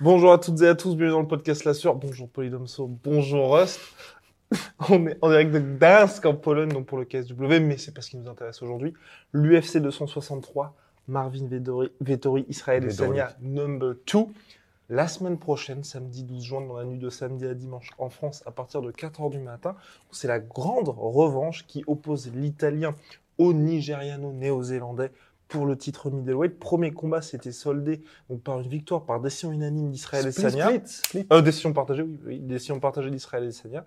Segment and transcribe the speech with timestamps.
[0.00, 1.94] Bonjour à toutes et à tous, bienvenue dans le podcast La Sueur.
[1.94, 3.78] Bonjour Polydomso, bonjour Rust.
[4.88, 8.00] On est en direct de Gdańsk en Pologne, donc pour le KSW, mais c'est pas
[8.00, 8.94] ce qui nous intéresse aujourd'hui.
[9.32, 10.74] L'UFC 263,
[11.08, 13.20] Marvin Vettori, Vettori Israël Vettori.
[13.20, 14.26] Adesanya, number 2.
[14.88, 18.42] La semaine prochaine, samedi 12 juin, dans la nuit de samedi à dimanche en France,
[18.44, 19.76] à partir de 4h du matin,
[20.10, 22.96] c'est la grande revanche qui oppose l'Italien
[23.38, 25.12] au Nigériano néo-zélandais
[25.46, 26.58] pour le titre middleweight.
[26.58, 30.66] Premier combat, c'était soldé donc, par une victoire par décision unanime d'Israël Adesanya.
[30.66, 31.26] Split, split.
[31.32, 33.84] Euh, décision partagée, oui, oui, décision partagée d'Israël et Sanya.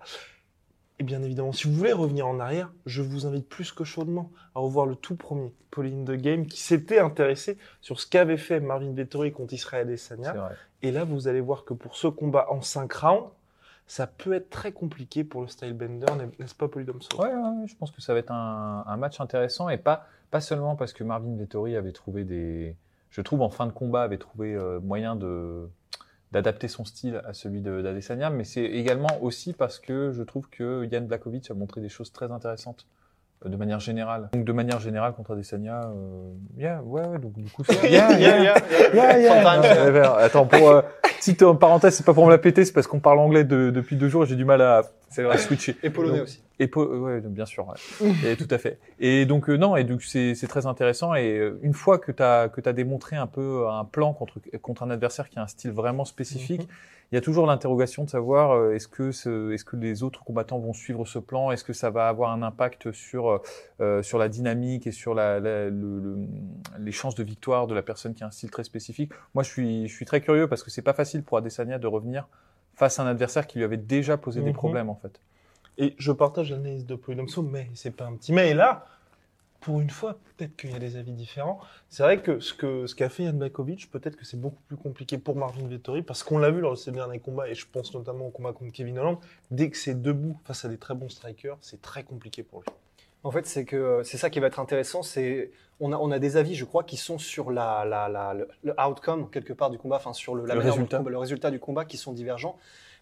[1.00, 4.30] Et bien évidemment, si vous voulez revenir en arrière, je vous invite plus que chaudement
[4.54, 8.60] à revoir le tout premier Pauline de Game qui s'était intéressé sur ce qu'avait fait
[8.60, 10.32] Marvin Vettori contre Israël et C'est Sanya.
[10.32, 10.54] vrai.
[10.82, 13.28] Et là, vous allez voir que pour ce combat en 5 rounds,
[13.86, 16.06] ça peut être très compliqué pour le stylebender,
[16.38, 19.20] n'est-ce pas Polydomso Ouais, ouais, ouais, je pense que ça va être un, un match
[19.20, 22.76] intéressant et pas, pas seulement parce que Marvin Vettori avait trouvé des.
[23.10, 25.68] Je trouve en fin de combat avait trouvé euh, moyen de
[26.34, 30.48] d'adapter son style à celui de- d'Adesanya, mais c'est également aussi parce que je trouve
[30.50, 32.86] que Yann Blakovic a montré des choses très intéressantes
[33.46, 34.30] euh, de manière générale.
[34.32, 38.18] Donc de manière générale contre Adesanya, euh, yeah, ouais, ouais, donc du coup, c'est- yeah,
[38.18, 38.58] yeah, Yeah,
[38.92, 39.84] yeah, Yeah, yeah.
[39.84, 40.82] Ouais, ouais, Attends, pour euh,
[41.20, 43.70] petite euh, parenthèse, c'est pas pour me la péter, c'est parce qu'on parle anglais de-
[43.70, 44.82] depuis deux jours et j'ai du mal à,
[45.22, 45.76] à switcher.
[45.82, 46.42] Et polonais Donc, aussi.
[46.60, 48.12] Et po- euh, ouais, bien sûr, ouais.
[48.26, 48.78] et tout à fait.
[49.00, 51.14] Et donc euh, non, et donc c'est c'est très intéressant.
[51.14, 54.38] Et euh, une fois que tu as que t'as démontré un peu un plan contre
[54.62, 56.68] contre un adversaire qui a un style vraiment spécifique, Mhm.
[57.10, 60.22] il y a toujours l'interrogation de savoir euh, est-ce que ce- est-ce que les autres
[60.22, 63.40] combattants vont suivre ce plan, est-ce que ça va avoir un impact sur
[63.80, 66.18] euh, sur la dynamique et sur la, la- le- le-
[66.78, 69.10] les chances de victoire de la personne qui a un style très spécifique?
[69.34, 71.86] Moi, je suis je suis très curieux parce que c'est pas facile pour Adesanya de
[71.88, 72.28] revenir
[72.76, 74.54] face à un adversaire qui lui avait déjà posé des Mhm.
[74.54, 75.20] problèmes en fait.
[75.78, 78.50] Et je partage l'analyse de Polydomso, mais c'est pas un petit mais.
[78.50, 78.86] Et là,
[79.60, 81.58] pour une fois, peut-être qu'il y a des avis différents.
[81.88, 84.76] C'est vrai que ce que ce qu'a fait Jan Blakovic, peut-être que c'est beaucoup plus
[84.76, 87.66] compliqué pour Marvin Vettori, parce qu'on l'a vu lors de ses derniers combats, et je
[87.66, 89.16] pense notamment au combat contre Kevin Holland,
[89.50, 92.66] dès que c'est debout face à des très bons strikers, c'est très compliqué pour lui.
[93.24, 95.02] En fait, c'est que euh, c'est ça qui va être intéressant.
[95.02, 98.34] C'est on a on a des avis, je crois, qui sont sur la, la, la
[98.34, 100.98] le, le outcome quelque part du combat, enfin sur le, la Le résultat.
[100.98, 102.56] combat- le résultat du combat, qui sont divergents.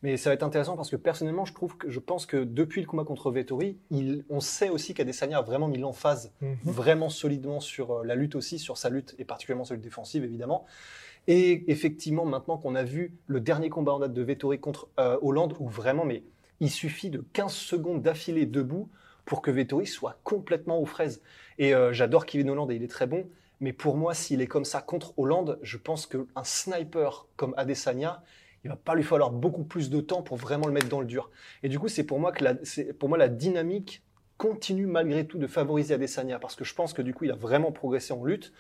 [0.05, 2.81] Mais ça va être intéressant parce que personnellement, je trouve que je pense que depuis
[2.81, 6.33] le combat contre Vettori, il, on sait aussi qu'Adesanya a vraiment mis l'emphase
[6.65, 10.25] vraiment solidement sur euh, la lutte aussi, sur sa lutte et particulièrement sa lutte défensive
[10.25, 10.65] évidemment.
[11.29, 15.19] Et effectivement, maintenant qu'on a vu le dernier combat en date de Vettori contre euh,
[15.23, 16.25] Hollande, où vraiment, mais
[16.59, 18.89] il suffit de 15 secondes d'affilée debout
[19.25, 21.23] pour que Vettori soit complètement aux fraises.
[21.59, 23.29] Et euh, j'adore Kevin Holland et il est très bon,
[23.61, 28.23] mais pour moi, s'il est comme ça contre Hollande, je pense qu'un sniper comme Adesanya,
[28.65, 31.07] il va pas lui falloir beaucoup plus de temps pour vraiment le mettre dans le
[31.07, 31.31] dur.
[31.63, 32.55] Et du coup, c'est pour moi que la,
[32.99, 34.03] pour moi la dynamique
[34.37, 37.37] continue malgré tout de favoriser Adesanya parce que je pense que du coup, il a
[37.37, 38.53] vraiment progressé en lutte,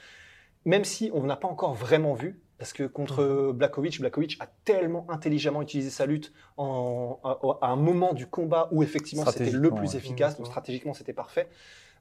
[0.64, 2.40] même si on n'a pas encore vraiment vu.
[2.62, 7.74] Parce que contre Blakovic, Blakovic a tellement intelligemment utilisé sa lutte en, à, à un
[7.74, 9.96] moment du combat où effectivement c'était le plus ouais.
[9.96, 10.50] efficace, donc Mhm.
[10.52, 11.48] stratégiquement c'était parfait.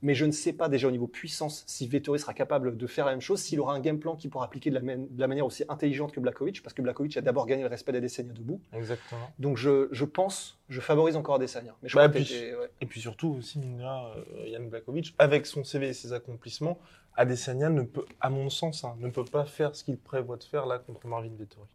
[0.03, 3.06] Mais je ne sais pas déjà au niveau puissance si Vettori sera capable de faire
[3.06, 5.19] la même chose, s'il aura un game plan qui pourra appliquer de la, même- de
[5.19, 8.34] la manière aussi intelligente que Blakovic, parce que Blakovic a d'abord gagné le respect d'Adesanya
[8.34, 8.59] debout.
[8.73, 9.29] Exactement.
[9.38, 11.75] Donc je, je pense, je favorise encore Adesanya.
[11.84, 12.69] Mais je Bah, puis- ouais.
[12.81, 16.79] Et puis surtout aussi, euh, Jan Blakovic, avec son CV et ses accomplissements,
[17.16, 20.43] Adesanya ne peut, à mon sens, hein, ne peut pas faire ce qu'il prévoit de
[20.43, 21.67] faire là contre Marvin Vettori.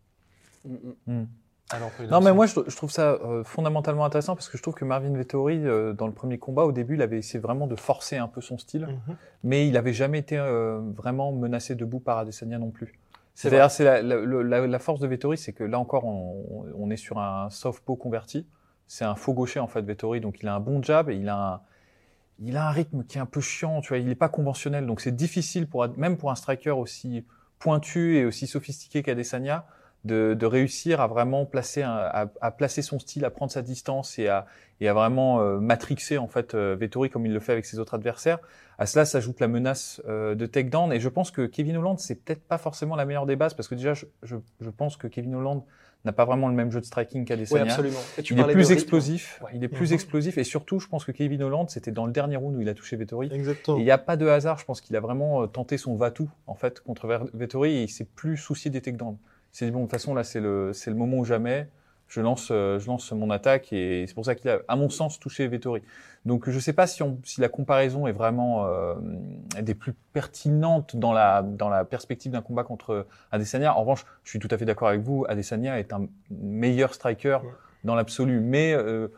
[0.65, 0.75] Mm,
[1.06, 1.27] mm.
[1.71, 4.75] Alors Non, mais moi, je, je trouve ça euh, fondamentalement intéressant parce que je trouve
[4.75, 7.75] que Marvin Vettori, euh, dans le premier combat, au début, il avait essayé vraiment de
[7.75, 9.17] forcer un peu son style, Mhm.
[9.43, 12.95] mais il n'avait jamais été euh, vraiment menacé debout par Adesanya non plus.
[13.35, 16.67] C'est C'est-à-dire, c'est la, la, la- la force de Vettori, c'est que là encore, on,
[16.79, 18.47] on est sur un southpaw converti.
[18.87, 20.21] C'est un faux gaucher, en fait, Vettori.
[20.21, 21.61] Donc, il a un bon jab et il a un,
[22.39, 23.99] il a un rythme qui est un peu chiant, tu vois.
[23.99, 24.87] Il n'est pas conventionnel.
[24.87, 27.25] Donc, c'est difficile pour, même pour un striker aussi
[27.59, 29.67] pointu et aussi sophistiqué qu'Adesanya
[30.05, 33.63] de, de réussir à vraiment placer, un, à, à, placer son style, à prendre sa
[33.63, 34.47] distance et à,
[34.81, 37.79] et à vraiment euh, matrixer en fait euh, Vettori comme il le fait avec ses
[37.81, 38.39] autres adversaires.
[38.79, 42.15] À cela s'ajoute la menace euh, de takedown et je pense que Kevin Holland c'est
[42.17, 45.09] peut-être pas forcément la meilleure des bases parce que déjà je, je, je pense que
[45.09, 45.63] Kevin Holland
[46.05, 47.65] n'a pas vraiment le même jeu de striking qu'Adesanya.
[47.65, 47.99] Oui, absolument.
[48.17, 49.51] Et tu il est plus explosif, Ouais.
[49.55, 49.95] il est plus Mhm.
[49.95, 52.69] explosif et surtout je pense que Kevin Holland c'était dans le dernier round où il
[52.69, 53.29] a touché Vettori.
[53.33, 53.79] Exactement.
[53.79, 55.97] Et Il n'y a pas de hasard, je pense qu'il a vraiment euh, tenté son
[55.97, 59.17] va-tout en fait contre Vettori et il s'est plus soucié des takedowns.
[59.56, 61.67] S'est dit bon de toute façon là c'est le c'est le moment ou jamais.
[62.08, 64.91] Je lance euh, je lance mon attaque et c'est pour ça qu'il a à mon
[64.91, 65.81] sens touché Vettori.
[66.26, 68.93] Donc je sais pas si on si la comparaison est vraiment euh,
[69.62, 73.75] des plus pertinentes dans la dans la perspective d'un combat contre Adesanya.
[73.75, 75.25] En revanche, je suis tout à fait d'accord avec vous.
[75.26, 77.50] Adesanya est un meilleur striker Ouais.
[77.82, 79.09] dans l'absolu, mais euh,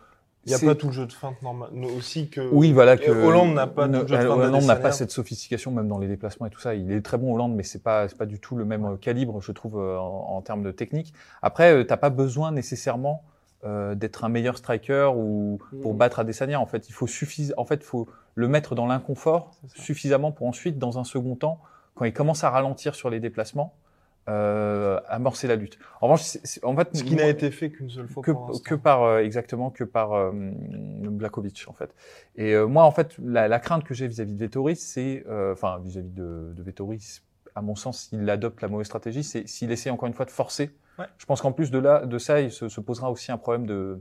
[0.47, 1.69] Il n'y a pas tout le jeu de feinte normal.
[1.97, 2.41] Aussi que.
[2.53, 4.93] oui, voilà que Hollande n'a pas ne- tout le jeu de feinte Hollande n'a pas
[4.93, 6.75] cette sophistication même dans les déplacements et tout ça.
[6.75, 8.97] Il est très bon Hollande, mais c'est pas c'est pas du tout le même euh,
[8.97, 11.13] calibre, je trouve, euh, en, en termes de technique.
[11.43, 13.23] Après, euh, t'as pas besoin nécessairement
[13.65, 15.99] euh, d'être un meilleur striker ou pour Mhm.
[15.99, 16.61] battre Adesanya.
[16.61, 17.53] En fait, il faut suffis...
[17.57, 18.07] en fait, faut
[18.37, 21.59] le mettre dans l'inconfort suffisamment pour ensuite, dans un second temps,
[21.97, 23.75] quand il commence à ralentir sur les déplacements,
[24.29, 25.79] euh, amorcer la lutte.
[26.01, 28.31] En revanche, c'est- c'est- en fait, Ce qui n'a été fait qu'une seule fois que,
[28.31, 31.95] pour que par euh, exactement que par euh, Blakovic en fait.
[32.37, 35.53] Et euh, moi en fait la, la crainte que j'ai vis-à-vis de Vettori, c'est euh,
[35.53, 37.01] enfin vis-à-vis de, de Vettori,
[37.55, 40.31] à mon sens, s'il adopte la mauvaise stratégie, c'est s'il essaie encore une fois de
[40.31, 40.71] forcer.
[40.99, 41.07] Ouais.
[41.17, 43.67] Je pense qu'en plus de là de ça, il se, se posera aussi un problème
[43.67, 44.01] de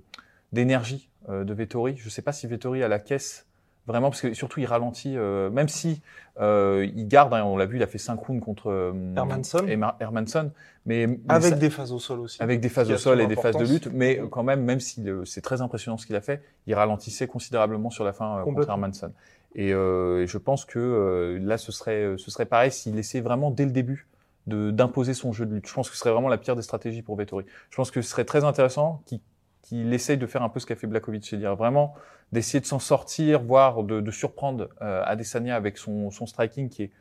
[0.53, 1.95] d'énergie euh, de Vettori.
[1.97, 3.45] Je sais pas si Vettori a la caisse
[3.87, 6.01] vraiment parce que surtout il ralentit euh, même si
[6.39, 9.65] euh, il garde hein, on l'a vu il a fait 5 rounds contre euh, Hermansson.
[9.67, 10.51] Emma- Hermansson
[10.85, 12.41] mais, mais Avec ça- des phases au sol aussi.
[12.43, 15.09] avec des phases au sol et des phases de lutte, mais quand même, même si
[15.09, 18.43] euh, c'est très impressionnant ce qu'il a fait, il ralentissait considérablement sur la fin euh,
[18.43, 18.69] contre.
[18.69, 19.11] Hermanson.
[19.55, 23.23] Et, euh, et je pense que euh, là, ce serait, ce serait pareil s'il essayait
[23.23, 24.07] vraiment dès le début
[24.45, 25.67] d'imposer son jeu de lutte.
[25.67, 27.43] Je pense que ce serait vraiment la pire des stratégies pour Vettori.
[27.69, 29.19] Je pense que ce serait très intéressant qu'il
[29.67, 31.93] qu'il essaye de faire un peu ce qu'a fait Blakovic, c'est-à-dire vraiment
[32.31, 36.83] d'essayer de s'en sortir, voire de, de surprendre euh, Adesanya avec son, son striking qui
[36.83, 36.91] est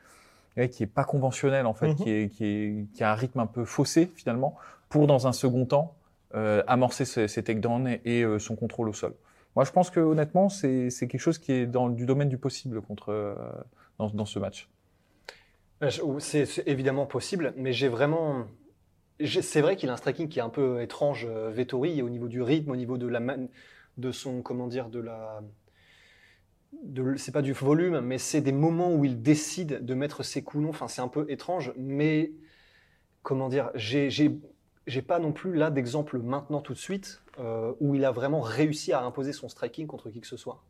[0.56, 1.94] ouais, qui est pas conventionnel en fait, Mhm.
[1.96, 4.56] qui, est, qui, est, qui a un rythme un peu faussé finalement,
[4.88, 5.94] pour dans un second temps
[6.34, 9.14] euh, amorcer ses, ses takedowns et, et, euh, son contrôle au sol.
[9.54, 12.82] Moi, je pense que honnêtement, c'est quelque chose qui est dans du domaine du possible
[12.82, 13.34] contre euh,
[13.98, 14.68] dans, dans ce match.
[16.18, 18.44] C'est évidemment possible, mais j'ai vraiment.
[19.24, 22.28] C'est vrai qu'il a un striking qui est un peu étrange, euh, Vettori, au niveau
[22.28, 23.20] du rythme, au niveau de la
[23.96, 25.40] de son comment dire de la.
[27.16, 30.64] C'est pas du volume, mais c'est des moments où il décide de mettre ses coups
[30.64, 30.70] longs.
[30.70, 32.32] Enfin, c'est un peu étrange, mais
[33.22, 38.04] comment dire, j'ai pas non plus là d'exemple maintenant tout de suite euh, où il
[38.04, 40.62] a vraiment réussi à imposer son striking contre qui que ce soit.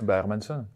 [0.00, 0.66] Bah, Hermanson.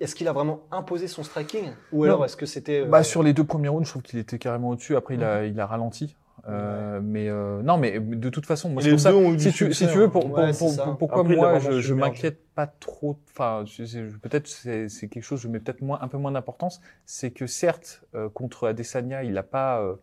[0.00, 3.22] Est-ce qu'il a vraiment imposé son striking ou alors est-ce que c'était euh, Bah, sur
[3.22, 4.96] les deux premiers rounds, je trouve qu'il était carrément au-dessus.
[4.96, 6.16] Après, il a, il a ralenti.
[6.48, 9.10] Euh, Mais euh, non, mais de toute façon, moi, c'est les pour ça.
[9.10, 11.20] deux ont eu du Si tu, succès, si tu veux, pour, pour- Ouais, pour- pourquoi
[11.22, 13.18] Après, moi, je, je m'inquiète pas trop.
[13.30, 16.32] Enfin, je- je- peut-être c'est c'est quelque chose, je mets peut-être moins, un peu moins
[16.32, 16.80] d'importance.
[17.06, 19.94] C'est que certes, euh, contre Adesanya, il n'a pas, euh,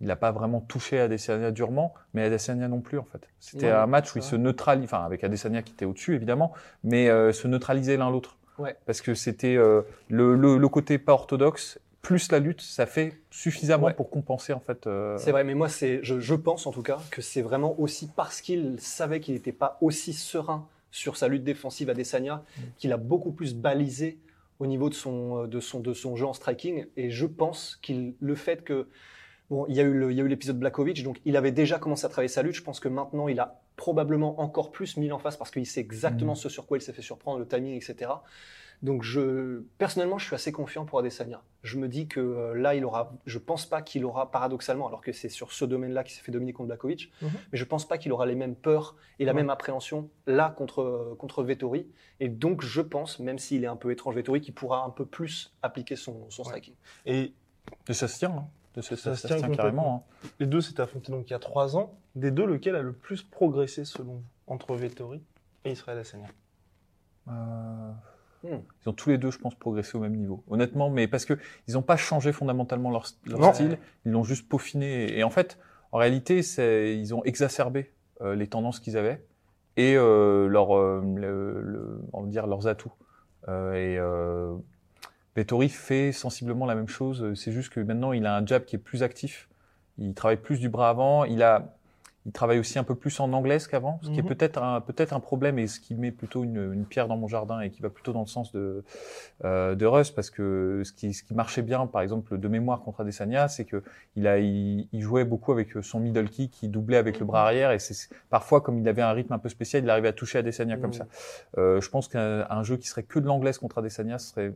[0.00, 3.28] il a pas vraiment touché Adesanya durement, mais Adesanya non plus en fait.
[3.40, 6.52] C'était Ouais, un match où ils se neutralisent, enfin avec Adesanya qui était au-dessus évidemment,
[6.82, 8.36] mais euh, se neutralisaient l'un l'autre.
[8.58, 8.76] Ouais.
[8.86, 13.14] Parce que c'était euh, le, le, le côté pas orthodoxe plus la lutte, ça fait
[13.30, 13.94] suffisamment Ouais.
[13.94, 14.86] pour compenser en fait.
[14.86, 17.74] euh, C'est vrai, mais moi, c'est, je, je pense en tout cas que c'est vraiment
[17.80, 22.44] aussi parce qu'il savait qu'il n'était pas aussi serein sur sa lutte défensive à Desania
[22.56, 22.60] Mm.
[22.76, 24.18] qu'il a beaucoup plus balisé
[24.60, 26.86] au niveau de son, euh, de son, de son jeu en striking.
[26.98, 28.86] Et je pense qu'il, le fait que,
[29.50, 31.50] bon, il y a eu le- il y a eu l'épisode Blakovic, donc il avait
[31.52, 32.54] déjà commencé à travailler sa lutte.
[32.54, 35.80] Je pense que maintenant, il a probablement encore plus mis en face parce qu'il sait
[35.80, 36.36] exactement Mm.
[36.36, 38.10] ce sur quoi il s'est fait surprendre, le timing, etc.
[38.82, 41.42] Donc je, personnellement, je suis assez confiant pour Adesanya.
[41.62, 45.00] Je me dis que euh, là, il aura, je pense pas qu'il aura paradoxalement, alors
[45.00, 47.30] que c'est sur ce domaine-là qu'il s'est fait dominer contre Blakovic, Mhm.
[47.52, 50.82] mais je pense pas qu'il aura les mêmes peurs et la même appréhension là contre
[50.82, 51.86] euh, contre Vettori.
[52.20, 55.06] Et donc je pense, même s'il est un peu étrange Vettori, qu'il pourra un peu
[55.06, 56.48] plus appliquer son, son Ouais.
[56.48, 56.74] striking.
[57.06, 57.32] Et
[57.86, 58.46] de ça se tient, hein.
[58.74, 60.04] De ça, ça, Ça se tient tient carrément.
[60.24, 60.28] hein.
[60.40, 61.94] les deux s'étaient affrontés donc il y a trois ans.
[62.16, 65.22] Des deux, lequel a le plus progressé selon vous entre Vettori
[65.64, 66.28] et Israël Adesanya
[67.28, 67.90] Euh,
[68.42, 68.58] Hmm.
[68.84, 70.44] Ils ont tous les deux, je pense, progressé au même niveau.
[70.50, 75.16] Honnêtement, mais parce que ils n'ont pas changé fondamentalement leur, style, ils l'ont juste peaufiné.
[75.18, 75.58] Et en fait,
[75.92, 77.90] en réalité, ils ont exacerbé
[78.20, 79.24] euh, les tendances qu'ils avaient
[79.78, 82.92] et euh, leur, euh, le, le- on va dire leurs atouts.
[83.48, 84.54] Euh, et euh,
[85.36, 87.34] Vettori fait sensiblement la même chose.
[87.34, 89.48] C'est juste que maintenant, il a un jab qui est plus actif.
[89.98, 91.24] Il travaille plus du bras avant.
[91.24, 91.74] Il a
[92.26, 94.28] il travaille aussi un peu plus en anglais qu'avant, ce qui est Mhm.
[94.30, 97.28] peut-être un, peut-être un problème et ce qui met plutôt une, une pierre dans mon
[97.28, 98.82] jardin et qui va plutôt dans le sens de,
[99.44, 102.80] euh, de Russ, parce que ce qui, ce qui marchait bien, par exemple, de mémoire
[102.80, 103.82] contre Adesanya, c'est que
[104.16, 107.42] il, a, il, il jouait beaucoup avec son middle kick, qui doublait avec le bras
[107.44, 110.14] arrière et c'est parfois, comme il avait un rythme un peu spécial, il arrivait à
[110.14, 110.94] toucher Adesanya comme Mhm.
[110.94, 111.06] ça.
[111.58, 114.54] Euh, je pense qu'un un jeu qui serait que de l'anglaise contre Adesanya serait,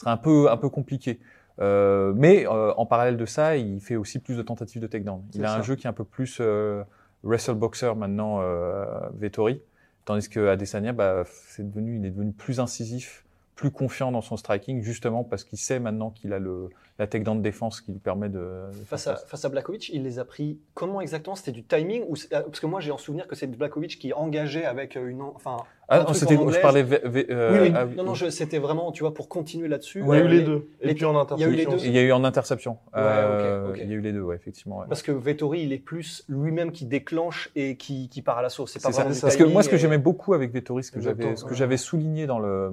[0.00, 1.20] serait un peu, un peu compliqué.
[1.60, 5.22] Euh, mais euh, en parallèle de ça, il fait aussi plus de tentatives de takedown.
[5.34, 6.82] Il a un jeu qui est un peu plus euh,
[7.22, 9.60] wrestle boxer maintenant, euh, Vettori,
[10.04, 13.24] tandis que Adesanya, bah, c'est devenu, il est devenu plus incisif,
[13.60, 17.38] plus confiant dans son striking, justement parce qu'il sait maintenant qu'il a le la takedown
[17.38, 19.44] de défense qui lui permet de, de faire Face à, face.
[19.44, 21.34] à Blakovic, il les a pris comment exactement?
[21.34, 24.12] C'était du timing ou ah, Parce que moi j'ai en souvenir que c'est Blakovic qui
[24.14, 25.20] engageait avec euh, une.
[25.20, 27.00] en- Enfin, Ah un non, truc c'était, je parlais, vé-
[27.30, 27.72] euh, Oui, oui.
[27.76, 30.00] ah, non, non, je- c'était vraiment, tu vois, pour continuer là-dessus.
[30.00, 30.68] Il y a eu euh, les deux.
[30.80, 31.76] Et les- puis en il y a eu les interception.
[31.76, 31.84] deux.
[31.86, 32.72] Il y a eu en interception.
[32.94, 33.72] Ouais, Euh.
[33.76, 34.78] Il y a eu les deux, ouais, effectivement.
[34.78, 34.86] ouais.
[34.88, 38.66] Parce que Vettori, il est plus lui-même qui déclenche et qui, qui part à l'assaut.
[38.66, 39.02] C'est pas C'est ça.
[39.02, 41.44] vraiment du Parce que moi, ce que j'aimais beaucoup avec Vettori, ce que j'avais, ce
[41.44, 42.70] que j'avais souligné dans le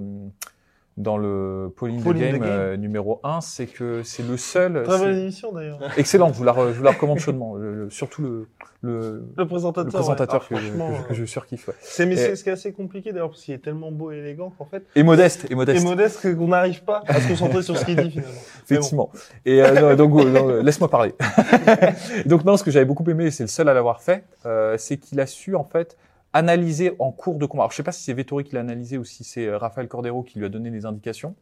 [0.97, 4.81] dans le Pauline, Pauline the the Game, euh, numéro 1, c'est que c'est le seul.
[4.83, 5.79] Très belle émission d'ailleurs.
[5.95, 7.55] Excellent, je vous la, re- je vous la recommande chaudement.
[7.55, 8.47] Le- le- surtout le,
[8.81, 9.85] le, Le présentateur.
[9.85, 10.57] le présentateur ouais.
[10.57, 11.67] que, Ah, que, je- que je surkiffe.
[11.67, 11.75] ouais.
[11.81, 14.11] C'est mais Et- c'est ce qui est assez compliqué d'ailleurs parce qu'il est tellement beau
[14.11, 15.85] et élégant qu'en fait Et modeste, et et modeste.
[15.85, 18.33] modeste que- qu'on n'arrive pas à se concentrer sur ce qu'il dit finalement.
[18.33, 18.63] Bon.
[18.75, 19.11] Effectivement.
[19.45, 21.13] Et euh, non, donc, euh, laisse-moi parler.
[22.25, 24.75] donc non, ce que j'avais beaucoup aimé, et c'est le seul à l'avoir fait, euh,
[24.79, 25.95] c'est qu'il a su en fait
[26.33, 27.63] analyser en cours de combat.
[27.63, 29.87] Alors je sais pas si c'est Vettori qui l'a analysé ou si c'est euh, Rafael
[29.87, 31.35] Cordero qui lui a donné les indications.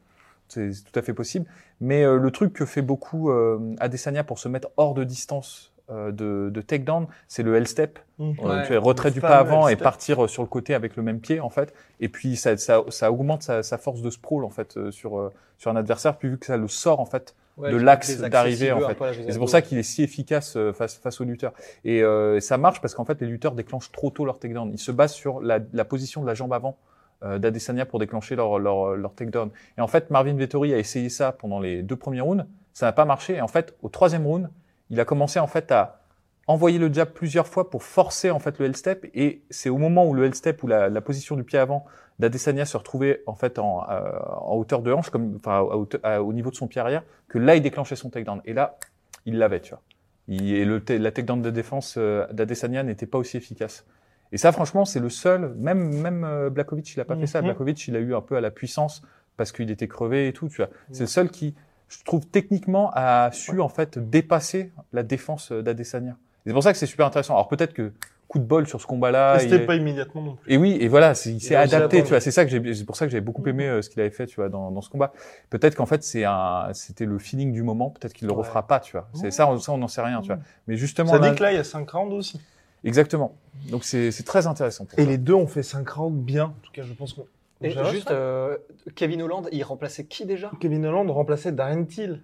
[0.47, 1.45] C'est tout à fait possible.
[1.81, 5.71] Mais euh, le truc que fait beaucoup euh, Adesanya pour se mettre hors de distance
[5.89, 7.99] euh, de, de takedown, c'est le L-step.
[8.19, 8.35] Mhm.
[8.43, 10.95] Euh, Ouais, tu fais retrait du pas avant et partir euh, sur le côté avec
[10.95, 11.73] le même pied en fait.
[11.99, 15.17] Et puis ça, ça, ça augmente sa, sa force de sprawl en fait euh, sur
[15.19, 16.17] euh, sur un adversaire.
[16.17, 18.97] Puis vu que ça le sort en fait Ouais, de l'axe d'arrivée, en fait.
[19.29, 21.53] c'est pour ça qu'il est si efficace euh, face, face aux lutteurs.
[21.85, 24.69] Et euh, ça marche parce qu'en fait, les lutteurs déclenchent trop tôt leur takedown.
[24.73, 26.77] Ils se basent sur la, la position de la jambe avant
[27.23, 29.51] euh, d'Adesanya pour déclencher leur, leur, leur takedown.
[29.77, 32.45] Et en fait, Marvin Vettori a essayé ça pendant les deux premiers rounds.
[32.73, 33.35] Ça n'a pas marché.
[33.35, 34.49] Et en fait, au troisième round,
[34.89, 36.01] il a commencé en fait à
[36.47, 39.05] envoyer le jab plusieurs fois pour forcer en fait le L-step.
[39.13, 41.85] Et c'est au moment où le L-step ou la, la position du pied avant
[42.19, 44.01] d'Adesanya se retrouvait en fait en, euh,
[44.41, 47.03] en hauteur de hanche, comme, enfin, à hauteur- à- au niveau de son pied arrière,
[47.27, 48.41] que là, il déclenchait son takedown.
[48.45, 48.77] Et là,
[49.25, 49.81] il l'avait, tu vois.
[50.27, 53.85] Il- et le, la takedown de défense euh, d'Adesanya n'était pas aussi efficace.
[54.31, 55.53] Et ça, franchement, c'est le seul.
[55.57, 57.39] Même même euh, Blakovic, il a pas fait ça.
[57.41, 57.47] Mhm.
[57.47, 59.01] Blakovic, il a eu un peu à la puissance
[59.37, 60.47] parce qu'il était crevé et tout.
[60.47, 60.69] Tu vois.
[60.91, 61.53] C'est le seul qui,
[61.89, 66.15] je trouve, techniquement, a su en fait dépasser la défense d'Adesanya.
[66.45, 67.33] C'est pour ça que c'est super intéressant.
[67.33, 67.91] Alors peut-être que
[68.27, 69.37] coup de bol sur ce combat-là.
[69.39, 70.51] C'était il- pas immédiatement non plus.
[70.51, 72.19] et oui, et voilà, il s'est adapté, tu vois.
[72.19, 74.09] C'est ça que j'ai, c'est pour ça que j'ai beaucoup aimé euh, ce qu'il avait
[74.09, 75.13] fait, tu vois, dans, dans ce combat.
[75.51, 77.91] Peut-être qu'en fait, c'est un, c'était le feeling du moment.
[77.91, 78.39] Peut-être qu'il le Ouais.
[78.39, 79.07] refera pas, tu vois.
[79.13, 80.39] C'est ça, on, ça, on n'en sait rien, tu vois.
[80.67, 82.41] Mais justement, Ça là- dit que là il y a 5 rounds aussi.
[82.83, 83.35] exactement.
[83.69, 84.85] Donc c'est, c'est très intéressant.
[84.85, 85.09] Pour Et ça.
[85.09, 86.45] les deux ont fait 5 rounds bien.
[86.45, 87.25] En tout cas, je pense qu'on.
[87.61, 88.57] Et juste, euh,
[88.95, 90.51] Kevin Holland, il remplaçait qui déjà?
[90.59, 92.21] Kevin Holland remplaçait Darren Till.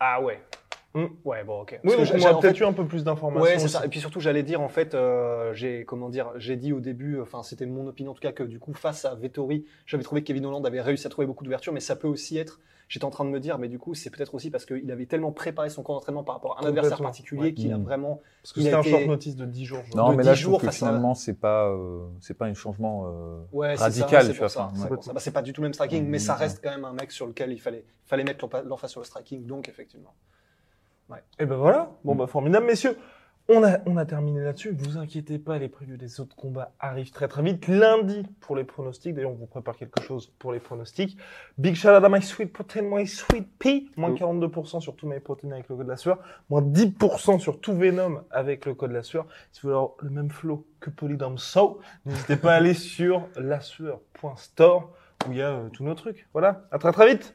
[0.00, 0.40] Ah ouais.
[0.94, 1.04] Hmm.
[1.24, 1.78] Ouais, bon, ok.
[1.84, 3.42] Oui, Parce que peut-être fait- eu un peu plus d'informations.
[3.44, 3.74] Ouais, c'est aussi.
[3.74, 3.84] ça.
[3.84, 7.20] Et puis surtout, j'allais dire, en fait, euh, j'ai, comment dire, j'ai dit au début,
[7.20, 10.22] enfin, c'était mon opinion en tout cas, que du coup, face à Vettori, j'avais trouvé
[10.22, 13.04] que Kevin Holland avait réussi à trouver beaucoup d'ouverture, mais ça peut aussi être, j'étais
[13.04, 15.30] en train de me dire, mais du coup, c'est peut-être aussi parce qu'il avait tellement
[15.30, 17.52] préparé son camp d'entraînement par rapport à un adversaire particulier ouais.
[17.54, 17.84] qu'il a Mm.
[17.84, 18.22] vraiment.
[18.42, 19.82] Parce que c'était un été- short notice de 10 jours.
[19.94, 22.06] Non, de mais là, 10 je trouve jours que face à- finalement, c'est pas, euh,
[22.20, 24.48] c'est pas un changement euh, Ouais, c'est ça, radical, c'est tu vois.
[24.48, 25.02] ça, enfin, ouais.
[25.02, 25.12] ça.
[25.12, 26.94] Bah, c'est pas du tout le même striking, mais ça mm, reste quand même un
[26.94, 30.14] mec sur lequel il fallait, fallait mettre l'emphase sur le striking, donc effectivement.
[31.38, 31.90] Et ben voilà.
[32.04, 32.18] Bon Mm.
[32.18, 32.96] bah formidable, messieurs.
[33.50, 34.72] On a, on a terminé là-dessus.
[34.78, 37.66] Vous inquiétez pas, les previews des autres combats arrivent très très vite.
[37.66, 39.14] Lundi pour les pronostics.
[39.14, 41.16] D'ailleurs, on vous prépare quelque chose pour les pronostics.
[41.56, 43.88] Big shout out à My Sweet Protein, My Sweet Pea.
[43.96, 46.18] Moins 42% sur tout My Protein avec le code de la sueur.
[46.50, 49.24] Moins 10% sur tout Venom avec le code de la sueur.
[49.52, 53.28] Si vous voulez avoir le même flow que Polydome So, n'hésitez pas à aller sur
[53.36, 54.92] lasueur.store
[55.26, 56.28] où il y a euh, tous nos trucs.
[56.34, 56.66] Voilà.
[56.70, 57.34] À très très vite.